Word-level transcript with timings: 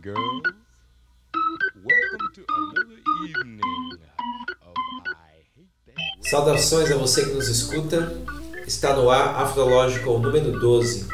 girls. 0.00 0.42
Welcome 1.76 2.32
to 2.34 2.44
another 2.48 3.00
evening 3.28 3.98
of 4.62 4.74
I 5.06 5.44
Hate. 5.56 6.30
Saudações 6.30 6.90
a 6.90 6.96
você 6.96 7.26
que 7.26 7.34
nos 7.34 7.48
escuta. 7.48 8.10
Está 8.66 8.94
no 8.96 9.10
ar 9.10 9.42
Afrológico 9.42 10.18
número 10.18 10.58
12. 10.58 11.06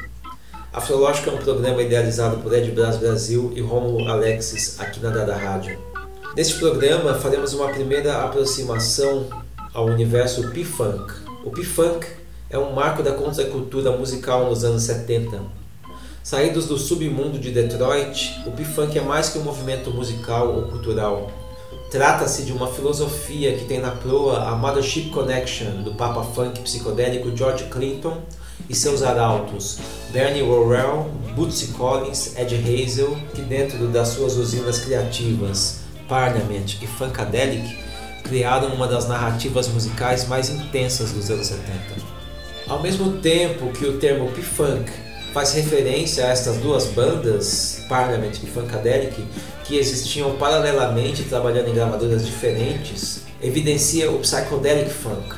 Afrológico 0.72 1.30
é 1.30 1.32
um 1.32 1.38
programa 1.38 1.82
idealizado 1.82 2.36
por 2.38 2.52
Ed 2.52 2.70
Braz 2.70 2.96
Brasil 2.96 3.52
e 3.56 3.60
Romulo 3.60 4.08
Alexis 4.08 4.78
aqui 4.78 5.00
na 5.00 5.10
Dada 5.10 5.34
Rádio. 5.34 5.78
Neste 6.36 6.58
programa 6.58 7.14
faremos 7.14 7.54
uma 7.54 7.68
primeira 7.68 8.22
aproximação 8.22 9.28
ao 9.74 9.86
universo 9.86 10.50
P-Funk. 10.50 11.12
O 11.44 11.50
P-Funk 11.50 12.06
é 12.50 12.58
um 12.58 12.72
marco 12.72 13.02
da 13.02 13.12
contracultura 13.12 13.90
musical 13.92 14.48
nos 14.48 14.62
anos 14.62 14.82
70 14.84 15.65
Saídos 16.26 16.66
do 16.66 16.76
submundo 16.76 17.38
de 17.38 17.52
Detroit, 17.52 18.42
o 18.44 18.50
P-Funk 18.50 18.98
é 18.98 19.00
mais 19.00 19.28
que 19.28 19.38
um 19.38 19.44
movimento 19.44 19.92
musical 19.92 20.56
ou 20.56 20.62
cultural. 20.62 21.30
Trata-se 21.88 22.42
de 22.42 22.50
uma 22.50 22.66
filosofia 22.66 23.56
que 23.56 23.64
tem 23.64 23.78
na 23.78 23.92
proa 23.92 24.42
a 24.42 24.56
Mothership 24.56 25.10
Connection 25.10 25.84
do 25.84 25.94
Papa 25.94 26.24
Funk 26.24 26.58
psicodélico 26.62 27.30
George 27.36 27.66
Clinton 27.66 28.22
e 28.68 28.74
seus 28.74 29.04
arautos 29.04 29.78
Bernie 30.10 30.42
Worrell, 30.42 31.08
Bootsy 31.36 31.68
Collins, 31.68 32.36
Ed 32.36 32.56
Hazel, 32.56 33.16
que 33.32 33.42
dentro 33.42 33.86
das 33.86 34.08
suas 34.08 34.34
usinas 34.34 34.80
criativas 34.80 35.82
Parliament 36.08 36.82
e 36.82 36.88
Funkadelic 36.88 37.78
criaram 38.24 38.74
uma 38.74 38.88
das 38.88 39.06
narrativas 39.06 39.68
musicais 39.68 40.26
mais 40.26 40.50
intensas 40.50 41.12
dos 41.12 41.30
anos 41.30 41.46
70. 41.46 41.70
Ao 42.66 42.82
mesmo 42.82 43.18
tempo 43.18 43.70
que 43.70 43.86
o 43.86 44.00
termo 44.00 44.28
P-Funk 44.32 45.05
faz 45.36 45.52
referência 45.52 46.24
a 46.24 46.28
estas 46.28 46.56
duas 46.56 46.86
bandas, 46.86 47.82
Parliament 47.90 48.32
e 48.42 48.46
Funkadelic, 48.46 49.22
que 49.64 49.76
existiam 49.76 50.34
paralelamente 50.38 51.24
trabalhando 51.24 51.68
em 51.68 51.74
gravadoras 51.74 52.24
diferentes, 52.24 53.20
evidencia 53.42 54.10
o 54.10 54.18
psychedelic 54.20 54.88
funk. 54.88 55.36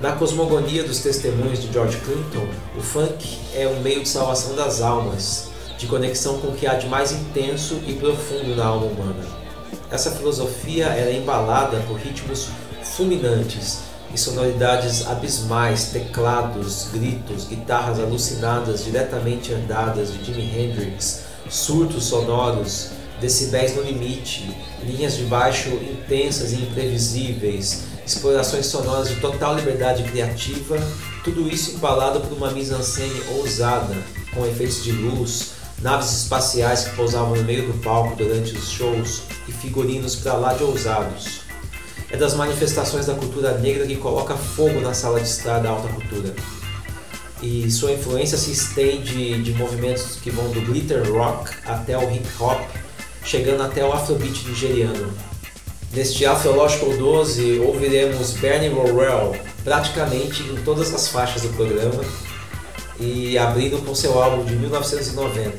Na 0.00 0.16
cosmogonia 0.16 0.82
dos 0.82 0.98
testemunhos 0.98 1.62
de 1.62 1.72
George 1.72 1.96
Clinton, 1.98 2.44
o 2.76 2.80
funk 2.80 3.38
é 3.54 3.68
um 3.68 3.78
meio 3.82 4.02
de 4.02 4.08
salvação 4.08 4.56
das 4.56 4.82
almas, 4.82 5.48
de 5.78 5.86
conexão 5.86 6.40
com 6.40 6.48
o 6.48 6.56
que 6.56 6.66
há 6.66 6.74
de 6.74 6.88
mais 6.88 7.12
intenso 7.12 7.80
e 7.86 7.92
profundo 7.92 8.56
na 8.56 8.66
alma 8.66 8.86
humana. 8.86 9.24
Essa 9.92 10.10
filosofia 10.10 10.86
era 10.86 11.12
embalada 11.12 11.76
por 11.86 11.98
ritmos 11.98 12.48
fulminantes 12.82 13.93
e 14.14 14.18
sonoridades 14.18 15.04
abismais, 15.08 15.86
teclados, 15.86 16.86
gritos, 16.92 17.48
guitarras 17.48 17.98
alucinadas 17.98 18.84
diretamente 18.84 19.52
andadas 19.52 20.12
de 20.12 20.24
Jimi 20.24 20.56
Hendrix, 20.56 21.24
surtos 21.50 22.04
sonoros, 22.04 22.90
decibéis 23.20 23.74
no 23.74 23.82
limite, 23.82 24.56
linhas 24.84 25.16
de 25.16 25.24
baixo 25.24 25.68
intensas 25.70 26.52
e 26.52 26.62
imprevisíveis, 26.62 27.82
explorações 28.06 28.66
sonoras 28.66 29.08
de 29.08 29.16
total 29.16 29.56
liberdade 29.56 30.04
criativa, 30.04 30.78
tudo 31.24 31.48
isso 31.48 31.72
embalado 31.72 32.20
por 32.20 32.36
uma 32.36 32.52
mise-en-scène 32.52 33.20
ousada, 33.36 33.96
com 34.32 34.46
efeitos 34.46 34.84
de 34.84 34.92
luz, 34.92 35.54
naves 35.80 36.12
espaciais 36.12 36.84
que 36.84 36.94
pousavam 36.94 37.34
no 37.34 37.42
meio 37.42 37.66
do 37.66 37.82
palco 37.82 38.14
durante 38.14 38.54
os 38.54 38.70
shows 38.70 39.22
e 39.48 39.52
figurinos 39.52 40.14
para 40.14 40.34
lá 40.34 40.54
de 40.54 40.62
ousados 40.62 41.43
é 42.14 42.16
das 42.16 42.34
manifestações 42.34 43.06
da 43.06 43.14
cultura 43.14 43.58
negra 43.58 43.84
que 43.84 43.96
coloca 43.96 44.36
fogo 44.36 44.80
na 44.80 44.94
sala 44.94 45.20
de 45.20 45.26
estar 45.26 45.58
da 45.58 45.70
alta 45.70 45.88
cultura. 45.88 46.32
E 47.42 47.68
sua 47.72 47.90
influência 47.90 48.38
se 48.38 48.52
estende 48.52 49.42
de 49.42 49.52
movimentos 49.54 50.16
que 50.22 50.30
vão 50.30 50.48
do 50.50 50.60
glitter 50.60 51.12
rock 51.12 51.50
até 51.66 51.98
o 51.98 52.08
hip 52.08 52.24
hop, 52.38 52.60
chegando 53.24 53.64
até 53.64 53.84
o 53.84 53.92
afrobeat 53.92 54.48
nigeriano. 54.48 55.12
Neste 55.92 56.24
Afrological 56.24 56.96
12 56.96 57.58
ouviremos 57.58 58.34
Bernie 58.34 58.68
Worrell 58.68 59.34
praticamente 59.64 60.44
em 60.44 60.56
todas 60.62 60.94
as 60.94 61.08
faixas 61.08 61.42
do 61.42 61.48
programa 61.48 62.04
e 63.00 63.36
abrindo 63.36 63.84
com 63.84 63.92
seu 63.92 64.22
álbum 64.22 64.44
de 64.44 64.54
1990. 64.54 65.52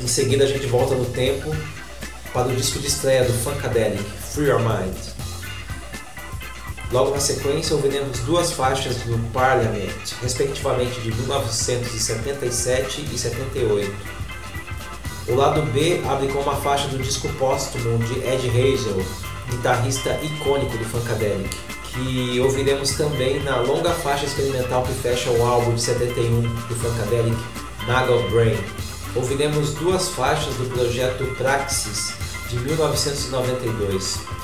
Em 0.00 0.06
seguida 0.06 0.44
a 0.44 0.46
gente 0.46 0.66
volta 0.66 0.94
no 0.94 1.04
tempo 1.04 1.54
para 2.32 2.48
o 2.48 2.56
disco 2.56 2.78
de 2.78 2.86
estreia 2.86 3.24
do 3.24 3.32
Funkadelic, 3.34 4.02
Free 4.02 4.46
Your 4.46 4.60
Mind. 4.60 5.11
Logo 6.92 7.10
na 7.10 7.20
sequência, 7.20 7.74
ouviremos 7.74 8.18
duas 8.20 8.52
faixas 8.52 8.96
do 8.98 9.18
Parliament, 9.32 9.88
respectivamente 10.20 11.00
de 11.00 11.10
1977 11.14 13.08
e 13.10 13.18
78. 13.18 13.90
O 15.28 15.34
lado 15.34 15.62
B 15.72 16.02
abre 16.06 16.28
com 16.28 16.40
uma 16.40 16.56
faixa 16.56 16.88
do 16.88 16.98
disco 16.98 17.30
póstumo 17.38 17.98
de 18.00 18.18
Ed 18.18 18.46
Hazel, 18.50 19.02
guitarrista 19.48 20.20
icônico 20.22 20.76
do 20.76 20.84
Funkadelic, 20.84 21.56
que 21.94 22.38
ouviremos 22.40 22.90
também 22.90 23.42
na 23.42 23.56
longa 23.56 23.92
faixa 23.92 24.26
experimental 24.26 24.82
que 24.82 24.92
fecha 24.92 25.30
o 25.30 25.46
álbum 25.46 25.74
de 25.74 25.80
71 25.80 26.42
do 26.42 26.74
Funkadelic, 26.74 27.42
Naga 27.86 28.12
of 28.12 28.28
Brain. 28.28 28.58
Ouviremos 29.16 29.72
duas 29.76 30.10
faixas 30.10 30.54
do 30.56 30.68
projeto 30.74 31.24
Praxis, 31.38 32.12
de 32.50 32.58
1992 32.58 34.41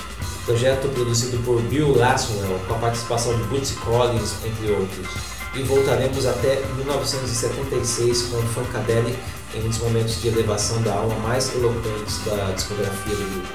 projeto 0.49 0.89
produzido 0.95 1.37
por 1.45 1.61
Bill 1.61 1.95
Laswell, 1.95 2.59
com 2.67 2.75
a 2.75 2.79
participação 2.79 3.37
de 3.37 3.45
Bootsy 3.45 3.75
Collins, 3.75 4.33
entre 4.43 4.73
outros. 4.73 5.07
E 5.55 5.63
voltaremos 5.63 6.25
até 6.25 6.63
1976 6.75 8.23
com 8.23 8.41
Funkadelic, 8.41 9.19
em 9.55 9.63
um 9.63 9.69
dos 9.69 9.79
momentos 9.79 10.23
de 10.23 10.29
elevação 10.29 10.81
da 10.81 10.95
alma 10.95 11.15
mais 11.17 11.55
eloquentes 11.55 12.25
da 12.25 12.51
discografia 12.53 13.15
do 13.15 13.31
grupo. 13.31 13.49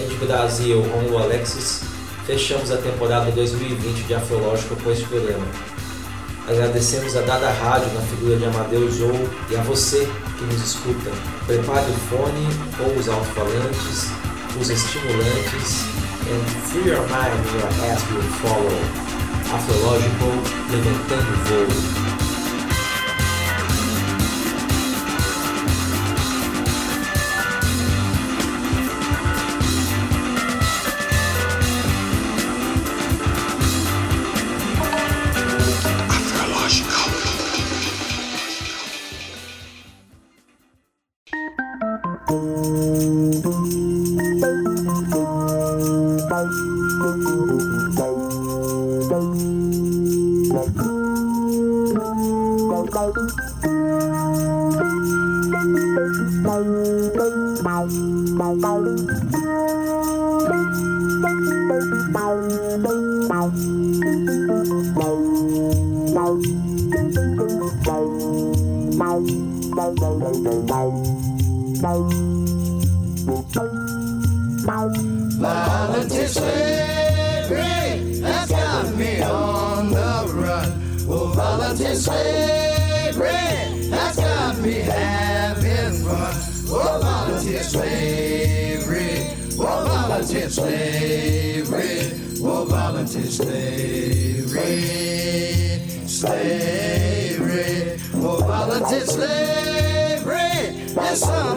Ed 0.00 0.14
Brasil, 0.16 0.82
Romulo 0.82 1.18
Alexis, 1.18 1.82
fechamos 2.26 2.72
a 2.72 2.76
temporada 2.78 3.30
2020 3.30 4.06
de 4.08 4.14
Afrológico 4.14 4.74
com 4.82 4.90
este 4.90 5.04
programa. 5.04 5.46
Agradecemos 6.48 7.16
a 7.16 7.20
Dada 7.20 7.50
Rádio 7.50 7.92
na 7.94 8.00
figura 8.00 8.36
de 8.36 8.44
Amadeus 8.46 8.94
Zou 8.94 9.12
e 9.48 9.56
a 9.56 9.62
você 9.62 10.08
que 10.38 10.44
nos 10.44 10.60
escuta. 10.60 11.12
Prepare 11.46 11.88
o 11.88 11.94
fone 11.94 12.48
ou 12.80 12.98
os 12.98 13.08
alto-falantes, 13.08 14.10
os 14.60 14.70
estimulantes 14.70 15.95
and 16.28 16.46
free 16.68 16.84
your 16.84 17.06
mind 17.08 17.44
your 17.52 17.68
ass 17.88 18.02
will 18.10 18.22
follow. 18.42 18.80
Afrológico 19.54 20.28
levantando 20.70 21.34
voo. 21.44 22.05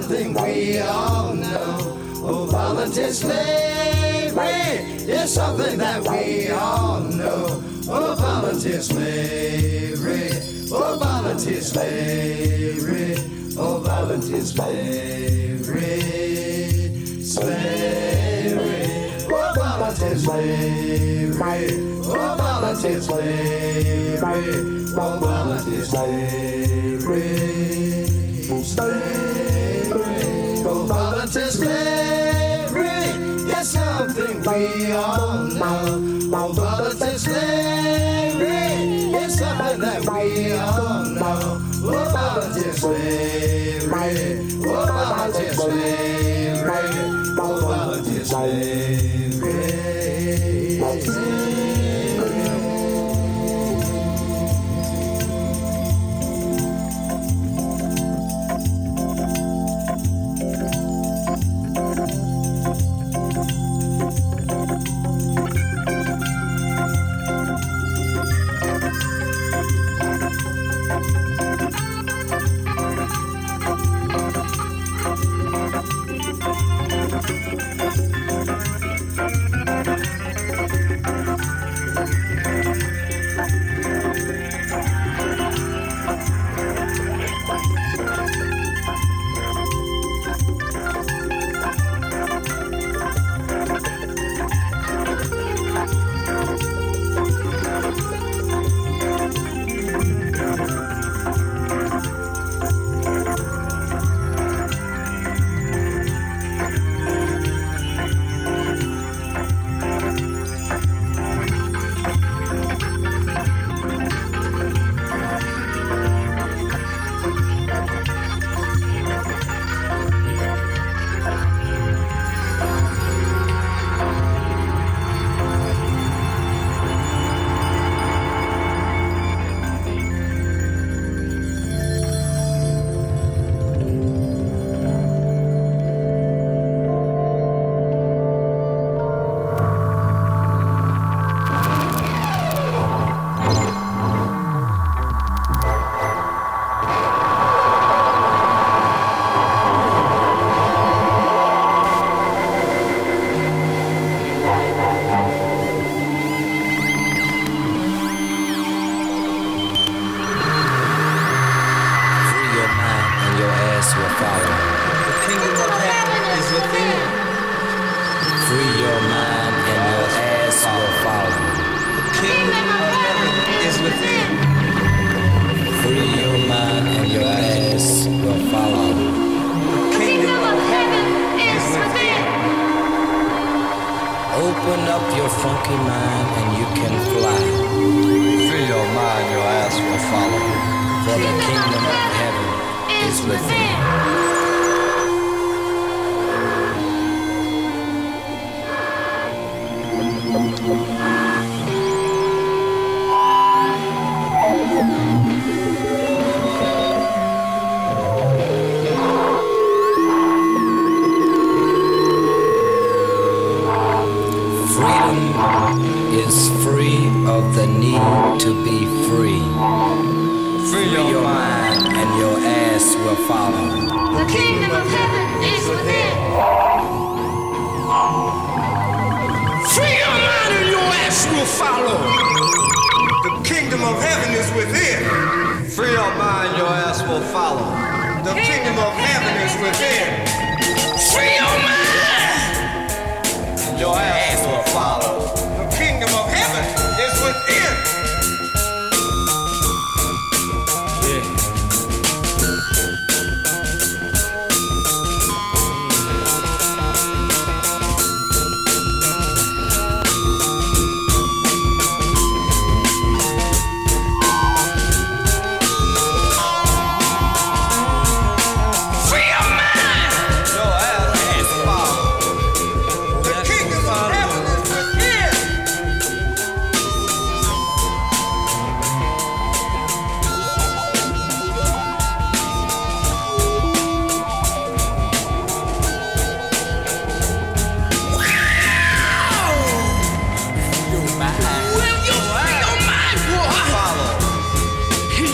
something 0.10 0.34
we 0.42 0.80
all 0.80 1.36
know. 1.36 1.78
Oh, 2.24 2.48
voluntary 2.50 3.12
slavery 3.12 4.42
is 5.08 5.32
something 5.32 5.78
that 5.78 6.02
we 6.02 6.50
all 6.50 7.00
know. 7.02 7.64
Oh, 7.88 8.16
voluntary 8.16 8.82
slavery. 8.82 10.32
Oh, 10.72 10.98
voluntary 10.98 11.62
slavery. 11.62 13.18
Oh, 13.56 13.78
voluntary 13.86 14.42
slavery. 14.42 16.02
Slavery. 17.22 18.88
Oh, 19.30 19.54
voluntary 19.56 20.18
slavery. 20.18 21.68
Oh, 22.04 22.36
voluntary 22.36 23.00
slavery. 23.00 24.18
Oh, 24.98 25.20
voluntary 25.22 25.84
slavery. 25.86 27.30
Slavery 28.64 29.29
slavery, 31.60 33.46
that's 33.52 33.70
something 33.70 34.42
we 34.44 34.92
all 34.94 35.44
know. 35.60 35.86
Abolish 36.28 37.22
slavery, 37.22 38.56
it's 39.22 39.40
something 39.40 39.80
that 39.80 40.02
we 40.10 40.52
all 40.54 41.04
know. 41.06 41.62
Abolish 41.84 42.80
slavery. 42.80 43.39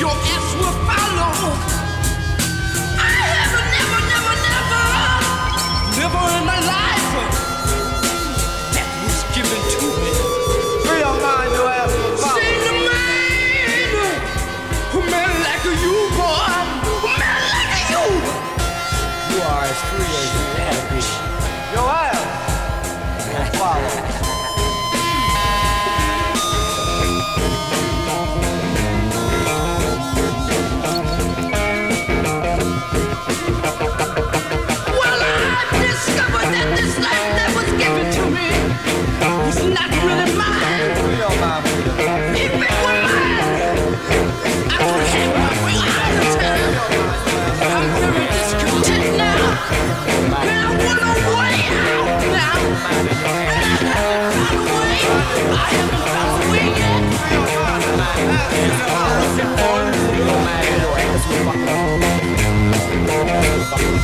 Oh. 0.08 0.35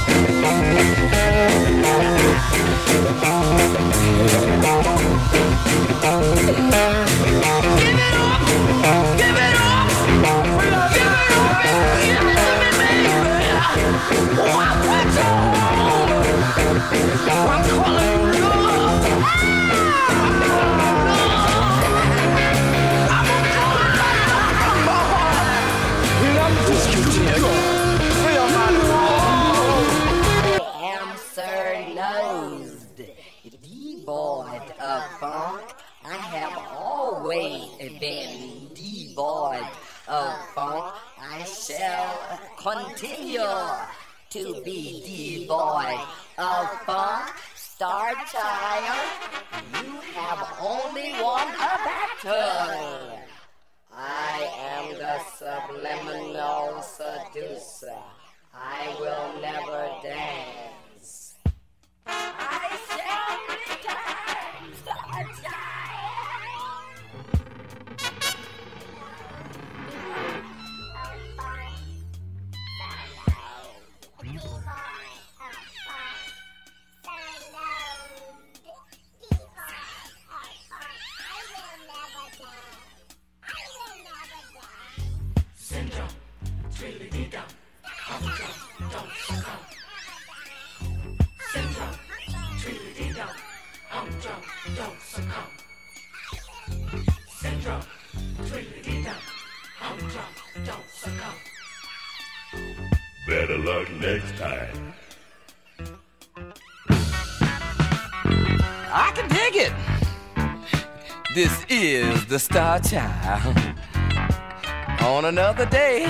Am 0.07 0.30
of 34.79 35.03
funk. 35.19 35.73
I 36.03 36.15
have 36.15 36.57
always 36.77 37.69
been 37.99 38.69
devoid 38.73 39.65
of 40.07 40.33
funk. 40.55 40.93
I 41.19 41.43
shall 41.43 42.39
continue 42.57 43.41
to 44.29 44.61
be 44.63 45.45
devoid 45.45 45.99
of 46.37 46.69
funk. 46.85 47.31
Star 47.55 48.13
Child, 48.31 49.09
you 49.83 49.91
have 50.13 50.57
only 50.61 51.13
won 51.21 51.47
a 51.47 51.75
battle. 51.87 53.19
I 53.93 54.49
am 54.75 54.93
the 54.97 55.19
subliminal 55.37 56.81
seducer. 56.81 57.97
I 58.53 58.95
will 58.99 59.41
never 59.41 59.89
dance. 60.03 60.40
Better 103.41 103.57
luck 103.57 103.89
next 103.93 104.37
time. 104.37 104.93
I 108.93 109.11
can 109.15 109.27
dig 109.29 109.55
it. 109.55 109.73
This 111.33 111.65
is 111.67 112.23
the 112.27 112.37
Star 112.37 112.79
Child. 112.79 113.57
On 115.01 115.25
another 115.25 115.65
day, 115.65 116.07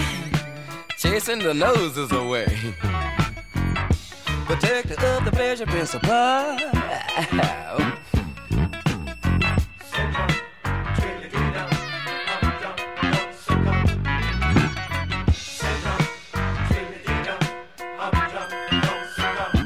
chasing 0.98 1.40
the 1.40 1.54
noses 1.54 2.12
away. 2.12 2.76
Protector 4.46 4.96
of 5.16 5.24
the 5.24 5.32
pleasure 5.32 5.66
principle. 5.68 6.10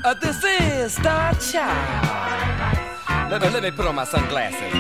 Uh, 0.06 0.14
this 0.14 0.44
is 0.44 0.94
Star 0.94 1.34
Child. 1.34 3.32
Let 3.32 3.42
me, 3.42 3.50
let 3.50 3.64
me 3.64 3.72
put 3.72 3.88
on 3.88 3.96
my 3.96 4.04
sunglasses 4.04 4.72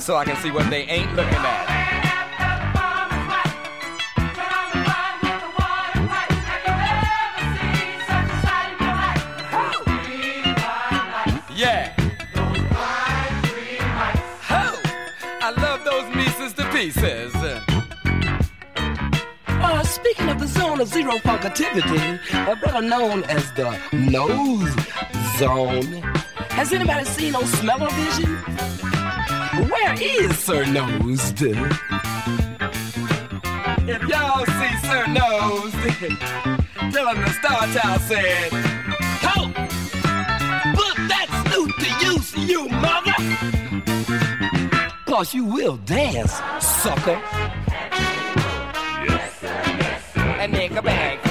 so 0.00 0.14
I 0.14 0.24
can 0.24 0.36
see 0.36 0.52
what 0.52 0.70
they 0.70 0.82
ain't 0.82 1.12
looking 1.16 1.34
at. 1.34 1.66
Yeah. 11.56 11.92
Ho! 14.46 14.78
I 15.42 15.50
love 15.50 15.84
those 15.84 16.14
Mises 16.14 16.52
to 16.52 16.70
pieces. 16.70 17.37
Zone 20.78 20.86
of 20.86 20.88
zero 20.88 21.12
funkativity, 21.18 22.18
a 22.50 22.56
brother 22.56 22.82
known 22.82 23.24
as 23.24 23.52
the 23.52 23.70
nose 23.92 24.74
zone. 25.38 26.02
Has 26.50 26.72
anybody 26.72 27.04
seen 27.04 27.32
no 27.32 27.42
smell-o-vision? 27.42 28.36
Where 29.68 29.94
is 30.00 30.38
Sir 30.38 30.64
Nosed? 30.66 31.42
If 33.88 34.02
y'all 34.08 34.46
see 34.46 34.76
Sir 34.86 35.06
Nosed, 35.08 35.74
tell 36.92 37.08
him 37.08 37.22
the 37.22 37.30
Star 37.32 37.66
Child 37.74 38.00
said, 38.02 38.52
Ho! 39.22 39.46
Put 40.74 40.96
that 41.08 41.28
snoot 41.46 41.72
to 41.78 41.88
use, 42.06 42.28
you 42.48 42.68
mother! 42.68 43.16
Cause 45.06 45.34
you 45.34 45.44
will 45.44 45.76
dance, 45.78 46.40
sucker. 46.60 47.20
A 50.78 50.82
bag 50.82 51.27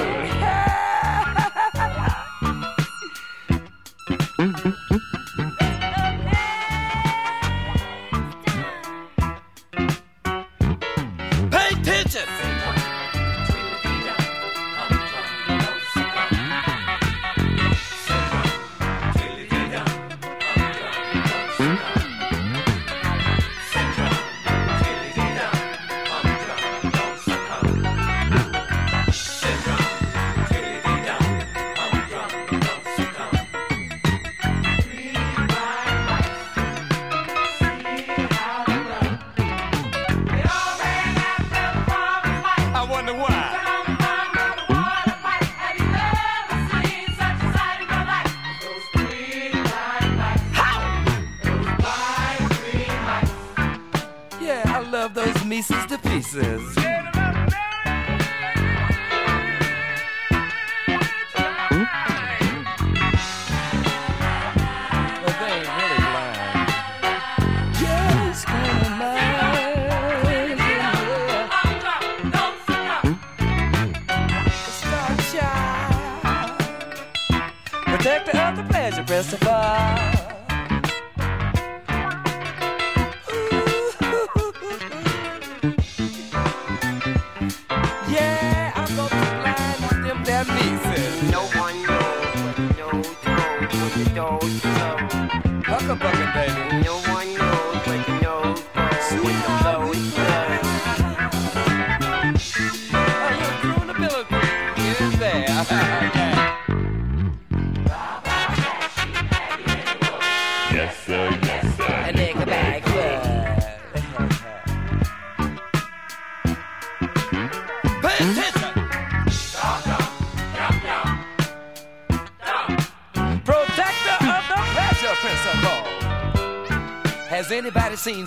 Mises 56.36 56.76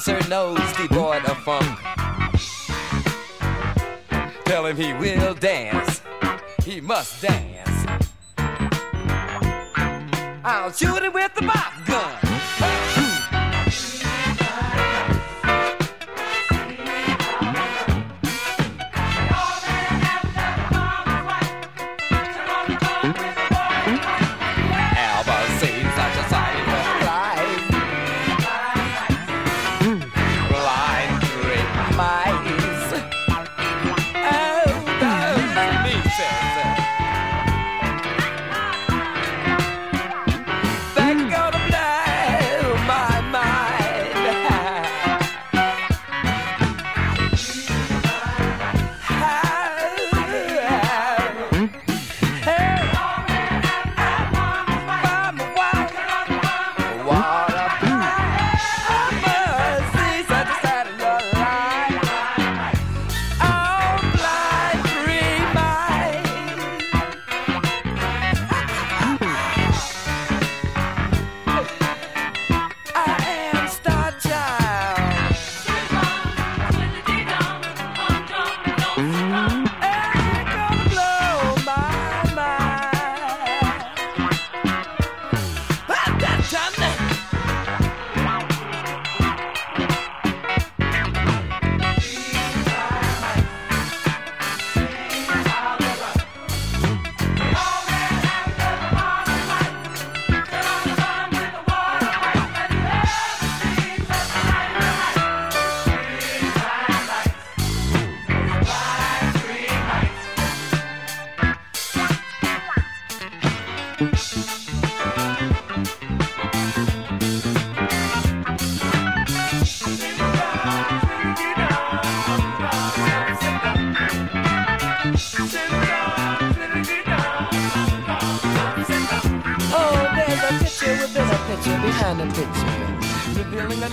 seen 0.00 0.21
Sir 0.23 0.28
Nose 0.28 0.73
devoid 0.76 1.25
of 1.26 1.37
funk? 1.38 1.78
Tell 4.45 4.66
him 4.66 4.76
he 4.76 4.92
will 4.95 5.35
dance. 5.35 6.00
He 6.64 6.80
must 6.80 7.21
dance. 7.21 7.87
I'll 10.42 10.73
shoot 10.73 11.02
him 11.02 11.12
with 11.12 11.35
the 11.35 11.42
Bop 11.42 11.73
Gun. 11.87 12.10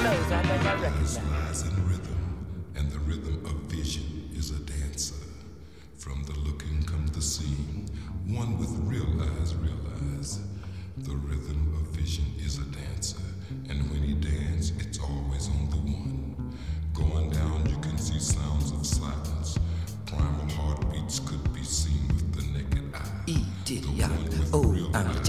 Nose 0.03 0.31
I 0.31 0.41
never 0.43 0.81
recognized. 0.83 1.21
lies 1.31 1.61
in 1.63 1.87
rhythm, 1.87 2.45
and 2.75 2.91
the 2.91 2.99
rhythm 2.99 3.43
of 3.45 3.53
vision 3.71 4.29
is 4.35 4.51
a 4.51 4.59
dancer. 4.59 5.15
From 5.97 6.23
the 6.23 6.37
looking 6.39 6.83
come 6.83 7.07
the 7.07 7.21
seeing. 7.21 7.89
One 8.27 8.59
with 8.59 8.69
real 8.83 9.09
eyes 9.21 9.55
realize 9.55 10.39
the 10.97 11.15
rhythm 11.15 11.73
of 11.79 11.87
vision 11.95 12.25
is 12.37 12.57
a 12.59 12.65
dancer, 12.65 13.23
and 13.69 13.89
when 13.89 14.03
he 14.03 14.13
dance, 14.13 14.71
it's 14.79 14.99
always 14.99 15.47
on 15.49 15.69
the 15.69 15.77
one. 15.77 16.57
Going 16.93 17.29
down, 17.31 17.65
you 17.69 17.77
can 17.77 17.97
see 17.97 18.19
sounds 18.19 18.66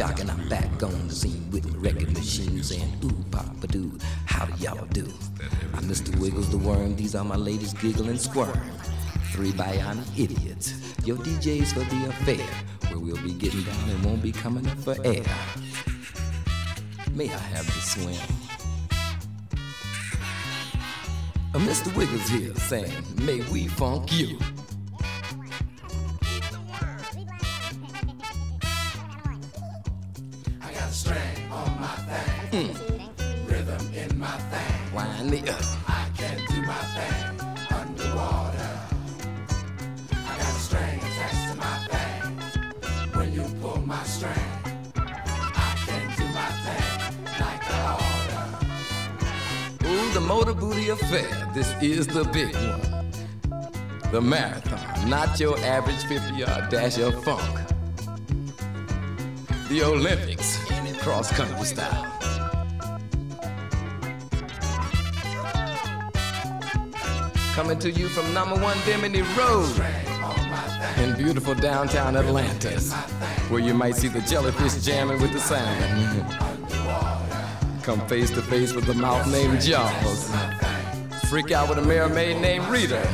I'm 0.00 0.10
jock 0.10 0.20
and 0.20 0.30
I'm 0.30 0.48
back 0.48 0.82
on 0.84 1.08
the 1.08 1.12
scene 1.12 1.50
with 1.50 1.64
the 1.64 1.76
record 1.78 2.12
machine 2.12 2.62
saying 2.62 3.00
ooh 3.02 3.24
papa. 3.32 3.66
How 4.26 4.44
do 4.44 4.62
y'all 4.62 4.86
do? 4.92 5.12
I'm 5.74 5.84
Mr. 5.86 6.16
Wiggles 6.20 6.48
the 6.50 6.56
Worm. 6.56 6.94
These 6.94 7.16
are 7.16 7.24
my 7.24 7.34
ladies 7.34 7.72
giggle 7.72 8.08
and 8.08 8.20
squirm. 8.20 8.60
Three 9.32 9.50
bionic 9.50 10.06
idiots. 10.16 10.94
Your 11.04 11.16
DJs 11.16 11.72
for 11.72 11.80
the 11.80 12.08
affair, 12.10 12.46
where 12.92 13.00
we'll 13.00 13.22
be 13.24 13.32
getting 13.32 13.64
down 13.64 13.90
and 13.90 14.04
won't 14.04 14.22
be 14.22 14.30
coming 14.30 14.68
up 14.68 14.78
for 14.78 14.94
air. 15.04 15.24
May 17.12 17.28
I 17.34 17.38
have 17.38 17.66
the 17.66 17.80
swing? 17.80 18.18
Uh, 21.54 21.58
Mr. 21.58 21.92
Wiggles 21.96 22.28
here 22.28 22.54
saying, 22.54 22.92
May 23.24 23.40
we 23.50 23.66
funk 23.66 24.12
you. 24.12 24.38
Thing, 32.50 32.74
rhythm 33.46 33.94
in 33.94 34.18
my 34.18 34.36
thing. 34.50 34.94
Wind 34.94 35.30
me 35.30 35.40
up. 35.48 35.60
I 35.86 36.08
can 36.16 36.36
do 36.48 36.62
my 36.62 36.82
thing 36.96 37.40
underwater. 37.70 38.70
I 40.12 40.36
got 40.38 40.48
a 40.48 40.60
string 40.66 40.98
attached 40.98 41.44
to 41.48 41.54
my 41.56 41.78
thing. 41.90 42.20
When 43.12 43.32
you 43.32 43.44
pull 43.60 43.80
my 43.86 44.02
string, 44.04 44.32
I 44.96 45.74
can 45.86 46.06
do 46.16 46.24
my 46.40 46.50
thing 46.64 46.88
like 47.40 47.64
I 47.70 47.76
oughta. 47.94 48.42
Ooh, 49.86 50.10
the 50.14 50.20
Motor 50.20 50.54
Booty 50.54 50.88
Affair. 50.88 51.50
This 51.54 51.74
is 51.82 52.06
the 52.06 52.24
big 52.24 52.54
one. 52.54 52.80
The 54.10 54.20
marathon, 54.20 55.08
not 55.10 55.38
your 55.38 55.58
average 55.58 56.02
50 56.04 56.34
yard 56.34 56.70
dash 56.70 56.98
of 56.98 57.22
funk. 57.24 57.60
The 59.68 59.82
Olympics, 59.82 60.58
cross 61.08 61.30
country 61.32 61.64
style. 61.64 62.17
Coming 67.58 67.78
to 67.80 67.90
you 67.90 68.08
from 68.08 68.32
number 68.32 68.54
one 68.54 68.78
Bimini 68.86 69.22
Road 69.36 69.68
in 70.98 71.16
beautiful 71.16 71.56
downtown 71.56 72.14
Atlantis, 72.14 72.92
where 73.50 73.58
you 73.58 73.74
might 73.74 73.96
see 73.96 74.06
the 74.06 74.20
jellyfish 74.20 74.74
jamming 74.84 75.20
with 75.20 75.32
the 75.32 75.40
salmon. 75.40 76.24
Come 77.82 78.00
face 78.06 78.30
to 78.30 78.42
face 78.42 78.74
with 78.74 78.84
the 78.84 78.94
mouth 78.94 79.26
named 79.32 79.60
Jaws. 79.60 80.32
Freak 81.28 81.50
out 81.50 81.68
with 81.68 81.78
a 81.78 81.82
mermaid 81.82 82.40
named 82.40 82.64
Rita. 82.68 83.04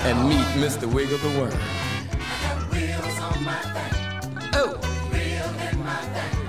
And 0.00 0.28
meet 0.28 0.48
Mr. 0.60 0.92
Wiggle 0.92 1.18
the 1.18 1.38
Worm. 1.38 1.52
Oh, 4.54 4.76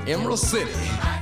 Emerald 0.08 0.40
City. 0.40 1.13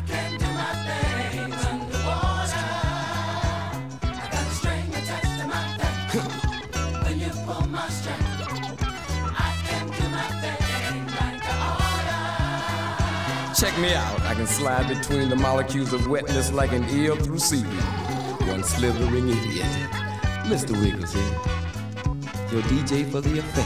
Check 13.72 13.80
me 13.82 13.94
out. 13.94 14.20
I 14.24 14.34
can 14.34 14.48
slide 14.48 14.90
between 14.90 15.30
the 15.30 15.38
molecules 15.38 15.94
of 15.94 16.06
wetness 16.08 16.52
like 16.52 16.74
an 16.74 16.84
eel 16.90 17.16
through 17.16 17.40
seaweed. 17.40 17.72
One 18.46 18.66
slithering 18.66 19.30
idiot. 19.30 19.66
Mr. 20.44 20.78
Wiggles 20.82 21.14
here. 21.14 21.24
Your 22.52 22.62
DJ 22.64 23.10
for 23.10 23.22
the 23.22 23.40
affair. 23.40 23.64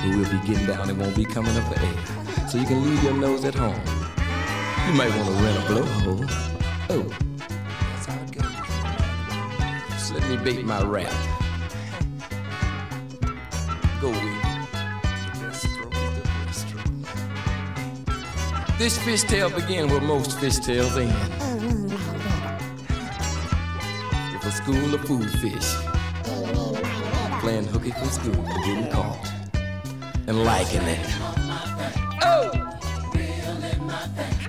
Who 0.00 0.20
will 0.20 0.30
be 0.30 0.38
getting 0.46 0.66
down 0.66 0.88
and 0.88 0.98
won't 0.98 1.14
be 1.14 1.26
coming 1.26 1.54
up 1.54 1.64
for 1.70 1.78
air. 1.80 2.48
So 2.48 2.56
you 2.56 2.64
can 2.64 2.82
leave 2.82 3.02
your 3.02 3.12
nose 3.12 3.44
at 3.44 3.54
home. 3.54 3.82
You 4.88 4.94
might 4.94 5.10
want 5.14 5.26
to 5.26 5.32
rent 5.44 5.58
a 5.58 5.62
blowhole. 5.68 6.26
Oh, 6.88 7.06
that's 7.90 8.08
it 8.08 8.32
goes. 8.32 10.02
So 10.02 10.14
let 10.14 10.26
me 10.30 10.36
bait 10.38 10.64
my 10.64 10.82
rap. 10.82 11.39
This 18.80 18.96
fish 18.96 19.24
fishtail 19.24 19.54
begins 19.54 19.92
where 19.92 20.00
most 20.00 20.38
fish 20.38 20.58
fishtails 20.58 20.96
end. 20.96 21.12
With 24.32 24.46
a 24.46 24.50
school 24.50 24.94
of 24.94 25.04
food 25.04 25.28
fish. 25.42 25.74
Playing 27.42 27.66
hooky 27.66 27.90
from 27.90 28.08
school, 28.08 28.42
and 28.42 28.64
getting 28.64 28.90
caught. 28.90 29.30
And 30.26 30.44
liking 30.44 30.80
it. 30.80 31.06
Oh! 32.22 32.50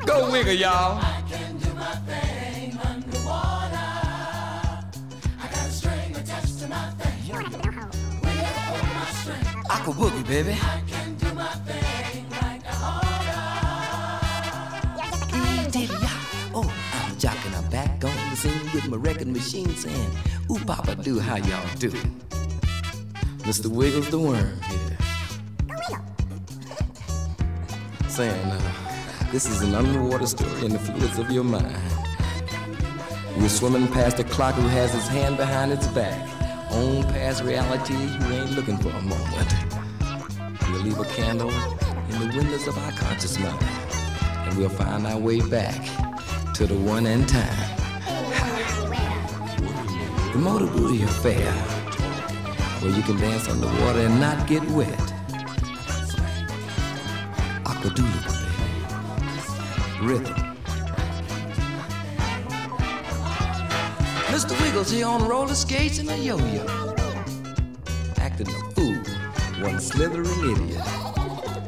Go 0.05 0.31
wiggle, 0.31 0.53
y'all. 0.53 1.03
Aqua 9.69 9.93
boogie, 9.93 10.25
baby. 10.25 10.90
With 18.83 18.91
my 18.91 18.97
record 18.97 19.27
machine 19.27 19.69
saying, 19.75 20.11
Ooh, 20.49 20.59
Papa, 20.65 20.95
do 20.95 21.19
how 21.19 21.37
y'all 21.37 21.75
do. 21.77 21.91
Mr. 23.39 23.67
Wiggles 23.67 24.09
the 24.09 24.19
worm 24.19 24.59
here. 24.61 24.97
Saying, 28.07 28.45
uh, 28.45 29.29
this 29.31 29.49
is 29.49 29.61
an 29.61 29.75
underwater 29.75 30.27
story 30.27 30.65
in 30.65 30.73
the 30.73 30.79
fluids 30.79 31.17
of 31.17 31.31
your 31.31 31.43
mind. 31.43 31.75
We're 33.37 33.49
swimming 33.49 33.87
past 33.87 34.19
a 34.19 34.23
clock 34.23 34.55
who 34.55 34.67
has 34.67 34.93
his 34.93 35.07
hand 35.07 35.37
behind 35.37 35.71
its 35.71 35.87
back. 35.87 36.27
On 36.71 37.03
past 37.03 37.43
reality, 37.43 37.93
you 37.93 38.33
ain't 38.33 38.51
looking 38.51 38.77
for 38.77 38.89
a 38.89 39.01
moment. 39.01 39.55
We'll 40.69 40.81
leave 40.81 40.99
a 40.99 41.05
candle 41.05 41.51
in 41.51 42.19
the 42.19 42.37
windows 42.37 42.67
of 42.67 42.77
our 42.77 42.91
conscious 42.91 43.39
mind. 43.39 43.63
And 44.47 44.57
we'll 44.57 44.69
find 44.69 45.05
our 45.07 45.17
way 45.17 45.41
back 45.41 45.83
to 46.55 46.67
the 46.67 46.75
one 46.75 47.05
and 47.05 47.27
time. 47.27 47.80
The 50.31 50.37
Motor 50.37 50.67
Booty 50.67 51.03
Affair, 51.03 51.51
where 52.79 52.95
you 52.95 53.01
can 53.03 53.17
dance 53.17 53.49
on 53.49 53.59
the 53.59 53.67
water 53.67 53.99
and 53.99 54.17
not 54.17 54.47
get 54.47 54.63
wet. 54.71 54.87
Aquadulika, 57.65 58.31
baby. 59.99 60.07
Rhythm. 60.07 60.35
Mr. 64.31 64.57
Wiggles 64.61 64.89
here 64.89 65.05
on 65.05 65.27
roller 65.27 65.53
skates 65.53 65.99
and 65.99 66.09
a 66.09 66.17
yo-yo. 66.17 66.65
Acting 68.15 68.47
a 68.47 68.71
fool, 68.71 68.95
one 69.61 69.81
slithering 69.81 70.49
idiot. 70.49 70.85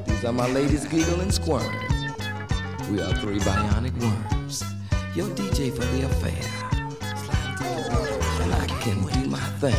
These 0.07 0.23
are 0.23 0.31
my 0.31 0.47
ladies 0.47 0.85
giggle 0.85 1.19
and 1.19 1.33
squirm. 1.33 1.75
We 2.89 3.01
are 3.01 3.13
three 3.15 3.39
bionic 3.39 3.99
worms. 3.99 4.63
Your 5.13 5.27
DJ 5.35 5.69
for 5.75 5.83
the 5.83 6.05
affair. 6.05 6.52
Can 8.83 8.99
do 9.05 9.29
my 9.29 9.39
thing 9.61 9.73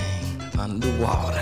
underwater. 0.59 1.39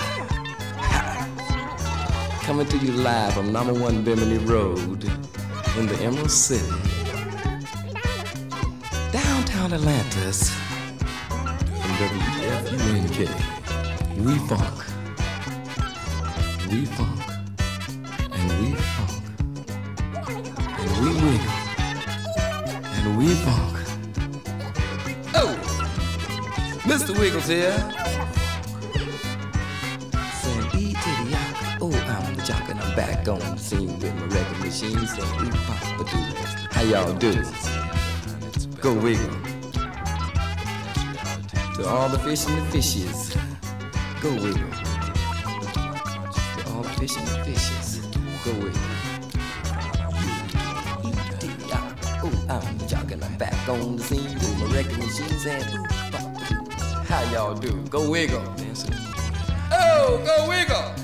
Coming 2.42 2.66
to 2.66 2.77
you 2.79 2.90
live 2.90 3.35
from 3.35 3.53
number 3.53 3.72
one 3.72 4.03
Bimini 4.03 4.38
Road 4.38 5.05
in 5.79 5.87
the 5.87 5.96
Emerald 6.01 6.33
City. 6.33 6.66
Downtown 9.12 9.75
Atlantis. 9.75 10.51
From 11.29 11.92
WFUNK. 12.03 13.31
We 14.16 14.38
funk. 14.48 14.79
We 16.68 16.85
funk. 16.85 17.22
And 18.33 18.51
we 18.59 18.75
funk. 18.75 19.22
And 20.81 20.90
we 21.01 21.11
wiggle. 21.14 21.53
And 22.83 23.16
we 23.18 23.35
funk. 23.37 23.82
Mr. 26.92 27.18
Wiggles 27.18 27.46
here. 27.46 27.72
Saying 30.42 30.66
E 30.76 30.92
to 30.92 31.11
the 31.16 31.24
yock. 31.33 31.78
Oh, 31.81 31.90
I'm 31.90 32.35
the 32.35 32.42
jock 32.42 32.68
and 32.68 32.78
I'm 32.78 32.94
back 32.94 33.26
on 33.26 33.38
the 33.38 33.57
scene 33.57 33.98
with 33.98 34.14
my 34.14 34.26
record 34.26 34.59
machine. 34.59 35.07
Saying 35.07 35.40
ooh, 35.40 35.50
papa 35.64 36.05
do. 36.05 36.18
How 36.70 36.83
y'all 36.83 37.14
do? 37.14 37.33
Go 38.83 38.92
wiggle. 38.92 39.26
To 41.76 41.88
all 41.88 42.11
the 42.11 42.18
fish 42.18 42.46
and 42.46 42.59
the 42.59 42.66
fishes. 42.70 43.35
Go 44.20 44.35
wiggle. 44.35 44.70
To 46.59 46.70
all 46.72 46.83
the 46.83 46.90
fish 47.00 47.16
and 47.16 47.26
the 47.26 47.42
fishes. 47.42 48.00
Go 48.44 48.52
wiggle. 48.52 48.81
Oh, 52.24 52.46
I'm 52.50 52.76
the 52.76 52.87
jock 52.87 53.11
and 53.12 53.24
I'm 53.24 53.37
back 53.38 53.66
on 53.66 53.96
the 53.96 54.02
scene 54.02 54.35
with 54.35 54.59
my 54.59 54.66
record 54.76 54.98
machine 54.98 55.38
saying, 55.38 55.64
ooh. 55.74 56.02
How 57.12 57.31
y'all 57.31 57.53
do? 57.55 57.70
Go 57.90 58.09
wiggle. 58.09 58.42
Oh, 59.70 60.18
go 60.25 60.48
wiggle. 60.48 61.02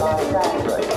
Los 0.00 0.08
Angeles. 0.08 0.89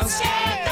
house. 0.00 0.69